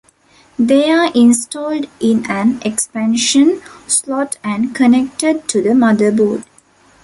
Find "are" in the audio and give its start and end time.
0.89-1.11